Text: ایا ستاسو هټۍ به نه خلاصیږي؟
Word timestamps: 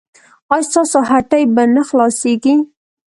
ایا 0.53 0.65
ستاسو 0.67 0.99
هټۍ 1.09 1.43
به 1.55 1.63
نه 1.75 1.81
خلاصیږي؟ 1.89 2.55